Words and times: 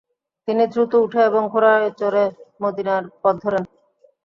তিনি 0.47 0.63
দ্রুত 0.71 0.91
উঠেন 1.03 1.23
এবং 1.29 1.43
ঘোড়ায় 1.53 1.87
চড়ে 1.99 2.23
মদীনার 2.61 3.03
পথ 3.21 3.35
ধরেন। 3.43 3.63